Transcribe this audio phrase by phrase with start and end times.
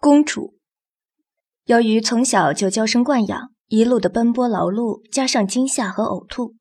[0.00, 0.54] 公主，
[1.64, 6.54] 由于从小就娇生惯养，一路的奔波劳碌，加上惊吓和呕吐，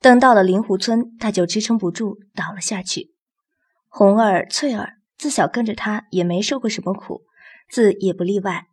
[0.00, 3.12] 等到了灵湖村，她就支撑不住倒了下去。
[3.88, 7.22] 红儿、翠儿自小跟着她，也没受过什么苦，
[7.68, 8.68] 自也不例外。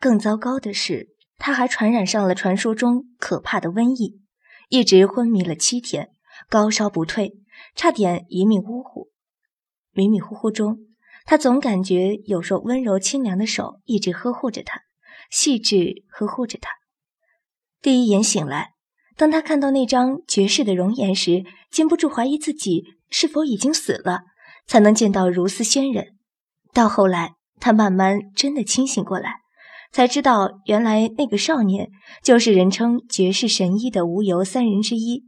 [0.00, 4.22] 更糟糕的是，她还传染上了传说中可怕的瘟疫，
[4.70, 6.12] 一直昏迷了七天，
[6.48, 7.34] 高烧不退，
[7.74, 9.10] 差点一命呜呼。
[9.92, 10.87] 迷迷糊糊中。
[11.30, 14.80] 他总感觉有双温柔清凉的手一直呵护着他，
[15.30, 16.70] 细致呵护着他。
[17.82, 18.70] 第一眼醒来，
[19.14, 24.20] 当他看到那张绝世的容颜时，禁不住怀疑自己是否已经死了，
[24.66, 26.16] 才能见到如斯仙人。
[26.72, 29.34] 到后来，他慢慢真的清醒过来，
[29.92, 31.90] 才知道原来那个少年
[32.22, 35.26] 就是人称绝世神医的无由三人之一。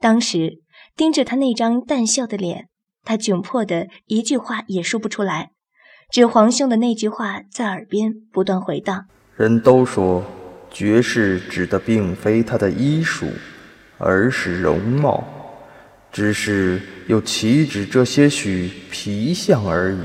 [0.00, 0.62] 当时
[0.96, 2.70] 盯着他那张淡笑的脸。
[3.06, 5.52] 他窘迫的一句话也说不出来，
[6.10, 9.06] 只皇兄的那句话在耳边不断回荡
[9.36, 10.24] ：“人都说
[10.70, 13.28] 绝世指的并非他的医术，
[13.96, 15.24] 而是容貌，
[16.10, 19.98] 只是又岂止这些许皮相而已。”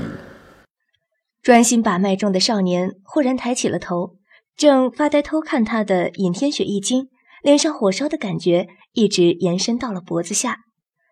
[1.42, 4.16] 专心把脉中的少年忽然抬起了头，
[4.56, 7.08] 正发呆偷看他的尹天雪一惊，
[7.42, 10.58] 脸上火烧的感觉一直延伸到了脖子下，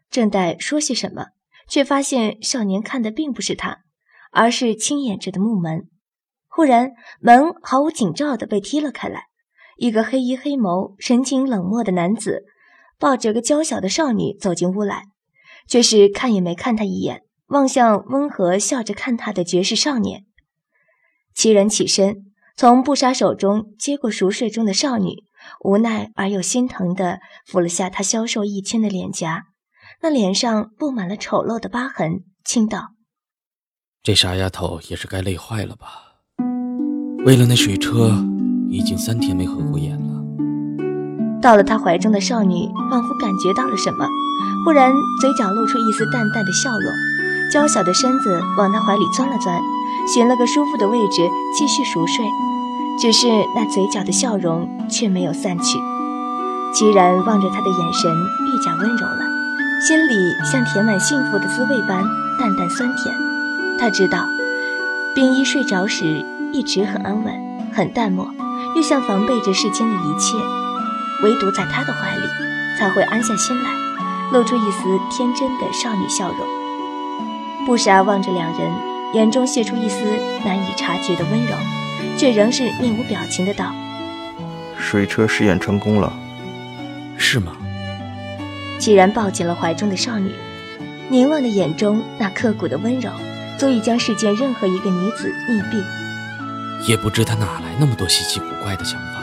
[0.08, 1.26] 正待说些什么。
[1.70, 3.78] 却发现少年看的并不是他，
[4.32, 5.88] 而是轻掩着的木门。
[6.48, 6.90] 忽然，
[7.20, 9.26] 门毫无警兆地被踢了开来，
[9.76, 12.44] 一个黑衣黑眸、神情冷漠的男子
[12.98, 15.04] 抱着个娇小的少女走进屋来，
[15.68, 20.24] 却是看也没看他一眼，望向温和笑着看他的绝世少年。
[21.32, 25.24] 齐人起身，从布莎手中接过熟睡中的少女，
[25.64, 29.44] 无奈而又心疼地抚了下她消瘦一千的脸颊。
[30.02, 32.92] 那脸上布满了丑陋的疤痕，轻道
[34.02, 35.86] ：“这傻丫头也是该累坏了吧？
[37.26, 38.10] 为了那水车，
[38.70, 40.22] 已经三天没合过眼了。”
[41.42, 44.06] 到了他怀中的少女仿佛感觉到了什么，
[44.64, 44.90] 忽然
[45.20, 46.90] 嘴角露出一丝淡淡的笑容，
[47.52, 49.60] 娇小的身子往他怀里钻了钻，
[50.14, 51.28] 寻了个舒服的位置
[51.58, 52.24] 继续熟睡。
[52.98, 55.78] 只是那嘴角的笑容却没有散去，
[56.74, 59.39] 齐然望着他的眼神愈加温柔了。
[59.80, 62.04] 心里像填满幸福的滋味般
[62.38, 63.14] 淡淡酸甜。
[63.78, 64.26] 他知道，
[65.14, 67.34] 冰一睡着时一直很安稳，
[67.72, 68.28] 很淡漠，
[68.76, 70.36] 又像防备着世间的一切，
[71.22, 72.22] 唯独在他的怀里
[72.78, 73.70] 才会安下心来，
[74.32, 76.46] 露出一丝天真的少女笑容。
[77.64, 78.70] 布莎望着两人，
[79.14, 80.04] 眼中泄出一丝
[80.44, 81.56] 难以察觉的温柔，
[82.18, 83.72] 却仍是面无表情的道
[84.76, 86.12] ：“水车试验成功了，
[87.16, 87.52] 是吗？”
[88.80, 90.34] 既然抱紧了怀中的少女，
[91.10, 93.10] 凝望的眼中那刻骨的温柔，
[93.58, 95.84] 足以将世间任何一个女子溺毙。
[96.88, 99.20] 也不知他哪来那么多稀奇古怪的想法。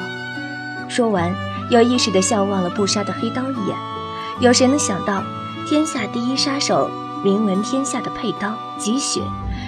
[0.87, 1.33] 说完，
[1.71, 3.75] 有意识地笑望了不杀的黑刀一眼。
[4.39, 5.23] 有谁能想到，
[5.67, 6.87] 天下第一杀手、
[7.23, 9.21] 名闻天下的佩刀吉雪，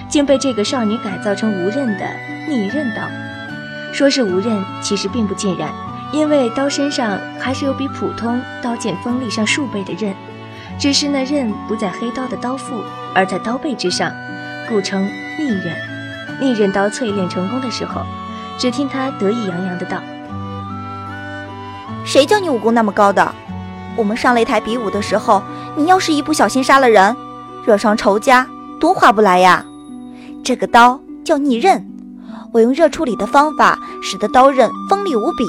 [0.07, 2.05] 竟被这个少女改造成无刃的
[2.47, 3.01] 逆刃刀？
[3.91, 5.73] 说是无刃，其实并不尽然。
[6.11, 10.13] 因为刀身上还是有比普通刀剑锋利上数倍的刃，
[10.77, 12.83] 只是那刃不在黑刀的刀腹，
[13.15, 14.11] 而在刀背之上，
[14.67, 15.75] 故称逆刃。
[16.41, 18.01] 逆刃刀淬炼成功的时候，
[18.57, 19.97] 只听他得意洋洋的道
[22.05, 23.33] ：“谁叫你武功那么高的？
[23.95, 25.41] 我们上擂台比武的时候，
[25.75, 27.15] 你要是一不小心杀了人，
[27.65, 28.47] 惹上仇家，
[28.79, 29.65] 多划不来呀！
[30.43, 31.85] 这个刀叫逆刃，
[32.53, 35.45] 我用热处理的方法，使得刀刃锋利无比。”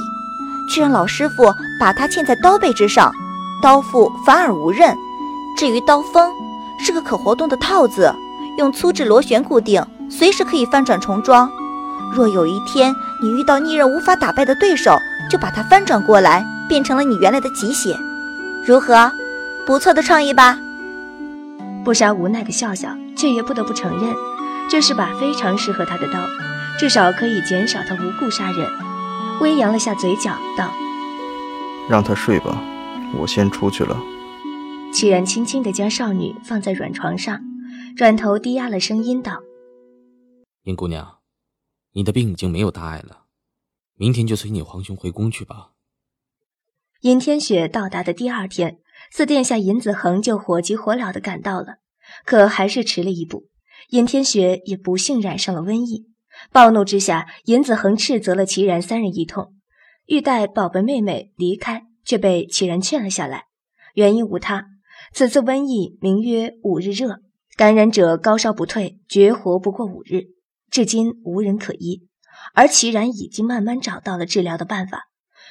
[0.70, 3.12] 却让老师傅把它嵌在刀背之上，
[3.60, 4.96] 刀腹反而无刃。
[5.56, 6.32] 至于刀锋，
[6.78, 8.14] 是个可活动的套子，
[8.56, 11.50] 用粗制螺旋固定，随时可以翻转重装。
[12.14, 14.96] 若有一天你遇到逆刃无法打败的对手，
[15.30, 17.96] 就把它翻转过来，变成了你原来的极血。
[18.66, 19.10] 如何？
[19.66, 20.58] 不错的创意吧？
[21.84, 24.14] 不杀无奈的笑笑，却也不得不承认，
[24.70, 26.18] 这是把非常适合他的刀，
[26.78, 28.66] 至少可以减少他无故杀人。
[29.40, 30.70] 微扬了下嘴角，道
[31.88, 32.62] ：“让他睡吧，
[33.18, 33.98] 我先出去了。”
[34.92, 37.40] 齐然轻轻地将少女放在软床上，
[37.96, 39.40] 转头低压了声音道
[40.64, 41.20] ：“殷姑娘，
[41.92, 43.22] 你的病已经没有大碍了，
[43.94, 45.70] 明天就随你皇兄回宫去吧。”
[47.02, 48.78] 尹天雪到达的第二天，
[49.10, 51.76] 四殿下尹子恒就火急火燎地赶到了，
[52.26, 53.48] 可还是迟了一步，
[53.88, 56.09] 尹天雪也不幸染上了瘟疫。
[56.52, 59.54] 暴怒之下，尹子恒斥责了齐然三人一通，
[60.06, 63.44] 欲带宝贝妹妹离开，却被齐然劝了下来。
[63.94, 64.66] 原因无他，
[65.12, 67.20] 此次瘟疫名曰五日热，
[67.56, 70.24] 感染者高烧不退，绝活不过五日，
[70.70, 72.06] 至今无人可医。
[72.54, 75.04] 而齐然已经慢慢找到了治疗的办法。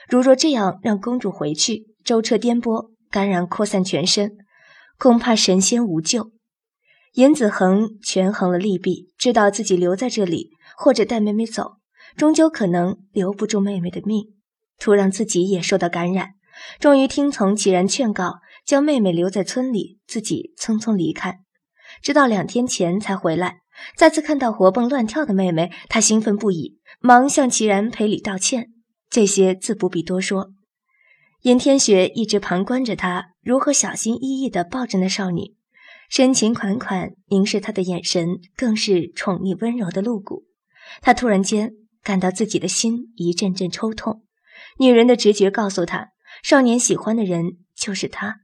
[0.10, 4.32] 如若这样让公主回去，舟车颠簸，感染扩散全身，
[4.98, 6.32] 恐怕神仙无救。
[7.14, 11.78] 严子恒权衡了利弊，知道自己留在这里，或者带妹妹走，
[12.16, 14.24] 终究可能留不住妹妹的命，
[14.78, 16.30] 徒让自己也受到感染。
[16.80, 18.36] 终于听从齐然劝告，
[18.66, 21.40] 将妹妹留在村里，自己匆匆离开。
[22.04, 23.60] 直到两天前才回来，
[23.96, 28.68] 再次看到活蹦乱跳的妹妹，他兴奋不已，忙向齐然赔礼道歉。
[29.10, 30.52] 这些自不必多说。
[31.44, 35.56] 尹天雪一直旁观着他如何小心翼翼地抱着那少女，
[36.10, 40.44] 深情款款凝视她的眼神更是宠溺温柔的露骨。
[41.02, 41.74] 他突然间
[42.04, 44.24] 感到自己的心一阵阵抽痛。
[44.80, 46.10] 女人的直觉告诉她，
[46.44, 48.38] 少年喜欢的人就是他。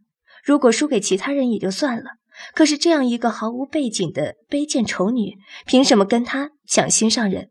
[0.44, 2.12] 如果输给其他人也就算了。
[2.54, 7.50] 可是这样一个毫无背景的卑贱丑女，凭什么跟他抢心上人？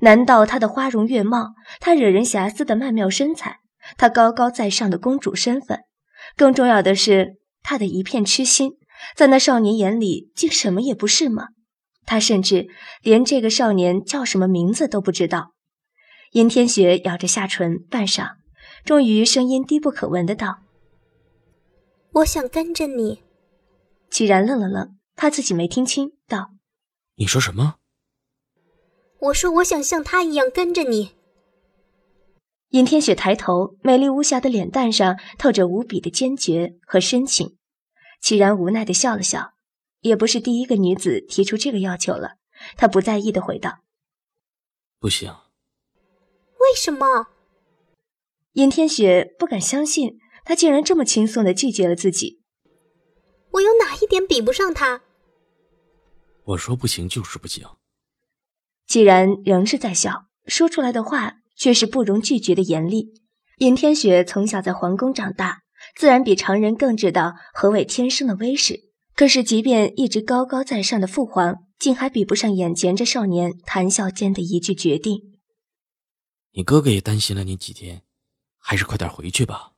[0.00, 3.60] 难道她的花容月貌，她惹人遐思的曼妙身材，
[3.96, 5.80] 她高高在上的公主身份，
[6.36, 8.72] 更重要的是她的一片痴心，
[9.16, 11.48] 在那少年眼里竟什么也不是吗？
[12.06, 12.68] 他甚至
[13.02, 15.52] 连这个少年叫什么名字都不知道。
[16.32, 18.36] 殷天雪咬着下唇，半晌，
[18.84, 20.60] 终于声音低不可闻的道
[22.14, 23.22] ：“我想跟着你。”
[24.10, 26.52] 齐然愣了愣，怕自己没听清，道
[27.16, 27.74] ：“你说什么？”
[29.20, 31.10] 我说：“我想像他一样跟着你。”
[32.72, 37.57] 尹天雪抬头，美丽无瑕的脸蛋上透着无比的坚决和深情。
[38.20, 39.54] 齐然无奈的笑了笑，
[40.00, 42.36] 也不是第一个女子提出这个要求了。
[42.76, 43.80] 他不在意的回道
[44.98, 45.30] ：“不行。”
[46.60, 47.28] 为什么？
[48.54, 52.42] 尹天雪不敢相信，他竟然这么轻松的拒绝了自己。
[53.52, 55.02] 我有哪一点比不上他？
[56.44, 57.66] 我说不行就是不行。
[58.86, 63.12] 既然仍是在笑，说出来的话却是不容拒绝的严厉。
[63.58, 65.62] 尹天雪从小在皇宫长大，
[65.96, 68.88] 自然比常人更知道何为天生的威势。
[69.14, 75.20] 可是，即便一直高高在上的父皇，竟还比不上眼前这少年谈笑间的一句决定。
[76.52, 78.02] 你哥哥也担心了你几天，
[78.58, 79.72] 还是快点回去吧。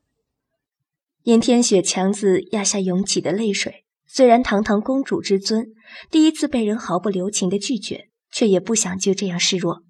[1.22, 5.68] 殷天雪强自压下涌起的泪水，虽然堂堂公主之尊，
[6.10, 9.82] 第一次被人毫不留情的拒绝，却也不想就这样示弱。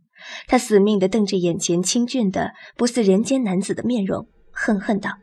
[0.47, 5.19] 她死命地瞪着眼前清俊的不似人间男子的面容，恨恨道：“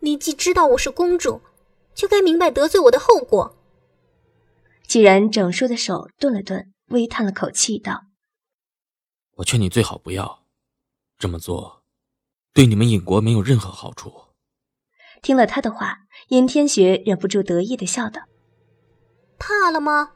[0.00, 1.40] 你既知道我是公主，
[1.94, 3.56] 就该明白得罪我的后果。”
[4.86, 8.06] 既然整书的手顿了顿，微叹了口气道
[9.36, 10.44] ：“我劝你最好不要
[11.16, 11.84] 这么做，
[12.52, 14.12] 对你们尹国没有任何好处。”
[15.22, 15.98] 听了他的话，
[16.28, 18.22] 尹天雪忍不住得意的笑道
[19.38, 20.12] ：“怕了吗？”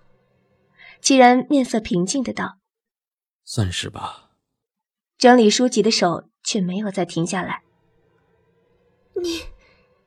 [1.00, 2.56] 既然面色平静的道
[3.44, 4.31] ：“算是吧。”
[5.19, 7.62] 整理书籍的手却没有再停下来。
[9.22, 9.42] 你，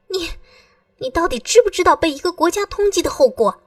[0.09, 0.29] 你，
[0.99, 3.61] 你到底知不知道被一个国家通缉的后果？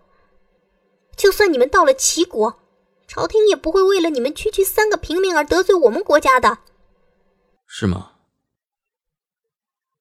[1.16, 2.60] 就算你们到了齐国，
[3.06, 6.58] 朝廷也不会为了你们区区三个平民而得罪我们国家的。
[7.66, 8.12] 是吗？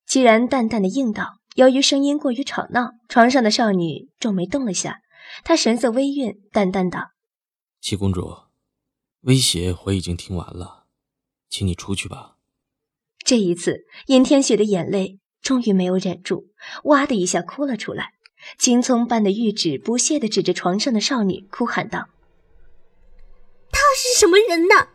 [0.05, 5.01] 既然淡淡的应道，由于声音过于吵闹，床上的少女皱眉动了下。
[5.43, 7.11] 她神色微晕，淡淡道
[7.79, 8.35] ：“七公主，
[9.21, 10.85] 威胁我已经听完了，
[11.47, 12.37] 请你出去吧。”
[13.23, 16.47] 这一次，尹天雪的眼泪终于没有忍住，
[16.83, 18.13] 哇的一下哭了出来，
[18.57, 22.09] 青葱般的玉指不屑的指着床上的少女，哭喊道
[23.71, 24.89] ：“她是什么人呐？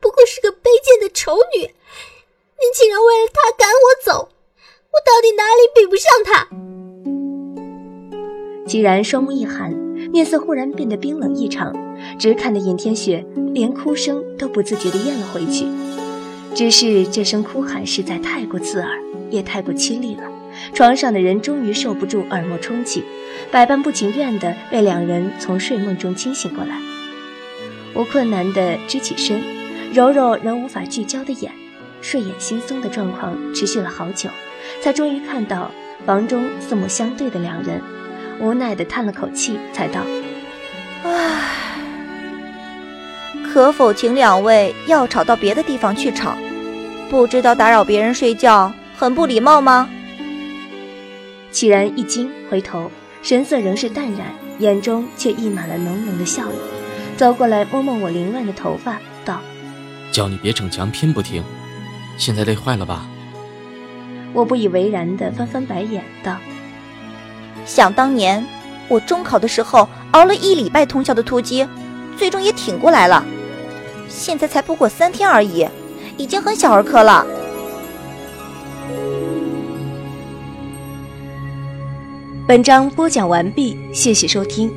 [0.00, 4.30] 不过是个卑贱的丑女，你竟然为了她赶我走！”
[4.94, 6.48] 我到底哪里比不上她？
[8.66, 9.72] 既然双目一寒，
[10.12, 11.74] 面色忽然变得冰冷异常，
[12.18, 15.66] 只看得尹天雪连哭声都不自觉地咽了回去。
[16.54, 18.90] 只是这声哭喊实在太过刺耳，
[19.30, 20.22] 也太过凄厉了。
[20.72, 23.02] 床上的人终于受不住耳膜冲击，
[23.50, 26.78] 百般不情愿地被两人从睡梦中惊醒过来。
[27.92, 29.42] 我困难地支起身，
[29.92, 31.50] 揉揉仍无法聚焦的眼，
[32.00, 34.30] 睡眼惺忪的状况持续了好久。
[34.80, 35.70] 才终于看到
[36.06, 37.82] 房中四目相对的两人，
[38.40, 40.00] 无奈的叹了口气，才道
[41.04, 41.76] ：“唉，
[43.52, 46.36] 可否请两位要吵到别的地方去吵？
[47.14, 49.88] 不知道打扰别人睡觉，很不礼貌吗？”
[51.52, 52.90] 齐然一惊，回头，
[53.22, 56.56] 神色仍是淡然，眼中却溢满了浓浓的笑意，
[57.16, 59.40] 走过来摸摸我凌乱的头发，道
[60.10, 61.44] ：“叫你别逞强，偏不听，
[62.18, 63.06] 现在累坏了吧？”
[64.34, 66.36] 我不以为然的翻翻白眼，道
[67.64, 68.44] ：“想当年，
[68.88, 71.64] 我中考的时候熬了一礼拜通宵的突击，
[72.18, 73.24] 最终也挺过来了。
[74.08, 75.64] 现在才不过三天而已，
[76.16, 77.26] 已经很小儿科了。
[82.46, 84.70] 本章播讲完毕，谢谢收听。